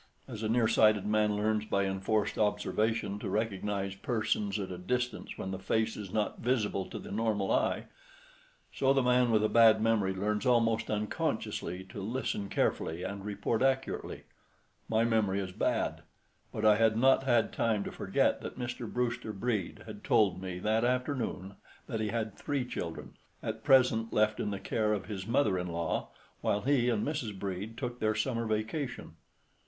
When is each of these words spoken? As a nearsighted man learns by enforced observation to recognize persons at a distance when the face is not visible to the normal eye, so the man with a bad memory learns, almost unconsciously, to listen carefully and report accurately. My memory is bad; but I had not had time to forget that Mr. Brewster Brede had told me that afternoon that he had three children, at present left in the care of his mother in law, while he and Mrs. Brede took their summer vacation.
As 0.27 0.41
a 0.41 0.49
nearsighted 0.49 1.05
man 1.05 1.35
learns 1.35 1.63
by 1.65 1.85
enforced 1.85 2.39
observation 2.39 3.19
to 3.19 3.29
recognize 3.29 3.93
persons 3.93 4.57
at 4.57 4.71
a 4.71 4.77
distance 4.79 5.37
when 5.37 5.51
the 5.51 5.59
face 5.59 5.95
is 5.95 6.11
not 6.11 6.39
visible 6.39 6.87
to 6.89 6.97
the 6.97 7.11
normal 7.11 7.51
eye, 7.51 7.85
so 8.73 8.93
the 8.93 9.03
man 9.03 9.29
with 9.29 9.43
a 9.43 9.47
bad 9.47 9.79
memory 9.79 10.15
learns, 10.15 10.43
almost 10.43 10.89
unconsciously, 10.89 11.83
to 11.83 12.01
listen 12.01 12.49
carefully 12.49 13.03
and 13.03 13.23
report 13.25 13.61
accurately. 13.61 14.23
My 14.89 15.03
memory 15.03 15.39
is 15.39 15.51
bad; 15.51 16.01
but 16.51 16.65
I 16.65 16.77
had 16.77 16.97
not 16.97 17.21
had 17.25 17.53
time 17.53 17.83
to 17.83 17.91
forget 17.91 18.41
that 18.41 18.57
Mr. 18.57 18.91
Brewster 18.91 19.31
Brede 19.33 19.83
had 19.85 20.03
told 20.03 20.41
me 20.41 20.57
that 20.57 20.83
afternoon 20.83 21.57
that 21.85 21.99
he 21.99 22.07
had 22.07 22.33
three 22.33 22.65
children, 22.65 23.13
at 23.43 23.63
present 23.63 24.11
left 24.11 24.39
in 24.39 24.49
the 24.49 24.59
care 24.59 24.93
of 24.93 25.05
his 25.05 25.27
mother 25.27 25.59
in 25.59 25.67
law, 25.67 26.09
while 26.41 26.61
he 26.61 26.89
and 26.89 27.05
Mrs. 27.05 27.37
Brede 27.37 27.77
took 27.77 27.99
their 27.99 28.15
summer 28.15 28.47
vacation. 28.47 29.11